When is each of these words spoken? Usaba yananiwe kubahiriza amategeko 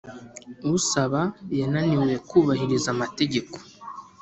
Usaba 0.75 1.21
yananiwe 1.59 2.13
kubahiriza 2.29 2.87
amategeko 2.95 3.55